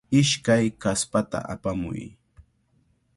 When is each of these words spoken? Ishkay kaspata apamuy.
Ishkay 0.19 0.65
kaspata 0.81 1.39
apamuy. 1.53 2.01